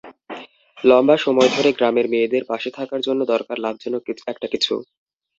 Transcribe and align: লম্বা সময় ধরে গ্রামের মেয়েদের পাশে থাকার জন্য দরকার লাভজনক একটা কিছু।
লম্বা 0.77 1.15
সময় 1.17 1.49
ধরে 1.55 1.69
গ্রামের 1.71 2.07
মেয়েদের 2.09 2.43
পাশে 2.45 2.69
থাকার 2.77 2.99
জন্য 3.01 3.21
দরকার 3.25 3.57
লাভজনক 3.59 4.01
একটা 4.27 4.47
কিছু। 4.53 4.73